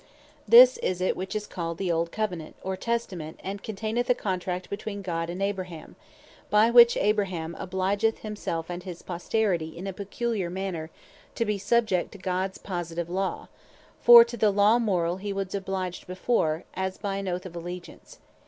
This 0.47 0.77
is 0.79 0.99
it 0.99 1.15
which 1.15 1.35
is 1.35 1.45
called 1.45 1.77
the 1.77 1.91
Old 1.91 2.11
Covenant, 2.11 2.55
or 2.63 2.75
Testament; 2.75 3.39
and 3.43 3.61
containeth 3.61 4.09
a 4.09 4.15
Contract 4.15 4.67
between 4.67 5.03
God 5.03 5.29
and 5.29 5.43
Abraham; 5.43 5.95
by 6.49 6.71
which 6.71 6.97
Abraham 6.97 7.53
obligeth 7.59 8.23
himself, 8.23 8.71
and 8.71 8.81
his 8.81 9.03
posterity, 9.03 9.77
in 9.77 9.85
a 9.85 9.93
peculiar 9.93 10.49
manner 10.49 10.89
to 11.35 11.45
be 11.45 11.59
subject 11.59 12.13
to 12.13 12.17
Gods 12.17 12.57
positive 12.57 13.11
Law; 13.11 13.47
for 14.01 14.25
to 14.25 14.35
the 14.35 14.49
Law 14.49 14.79
Morall 14.79 15.17
he 15.19 15.31
was 15.31 15.53
obliged 15.53 16.07
before, 16.07 16.63
as 16.73 16.97
by 16.97 17.17
an 17.17 17.27
Oath 17.27 17.45
of 17.45 17.55
Allegiance. 17.55 18.17